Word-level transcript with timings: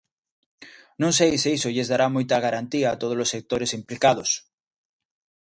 Non 1.01 1.11
sei 1.17 1.33
se 1.43 1.49
iso 1.57 1.73
lles 1.75 1.89
dará 1.91 2.07
moita 2.15 2.43
garantía 2.45 2.87
a 2.89 2.99
todos 3.01 3.17
os 3.23 3.31
sectores 3.35 3.71
implicados. 3.79 4.29